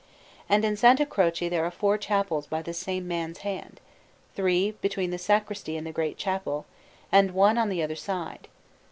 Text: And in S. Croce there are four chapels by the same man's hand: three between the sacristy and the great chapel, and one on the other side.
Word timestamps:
And 0.49 0.65
in 0.65 0.73
S. 0.83 1.01
Croce 1.11 1.47
there 1.47 1.63
are 1.63 1.69
four 1.69 1.95
chapels 1.95 2.47
by 2.47 2.63
the 2.63 2.73
same 2.73 3.07
man's 3.07 3.41
hand: 3.45 3.79
three 4.35 4.71
between 4.81 5.11
the 5.11 5.19
sacristy 5.19 5.77
and 5.77 5.85
the 5.85 5.91
great 5.91 6.17
chapel, 6.17 6.65
and 7.11 7.35
one 7.35 7.55
on 7.59 7.69
the 7.69 7.83
other 7.83 7.95
side. 7.95 8.47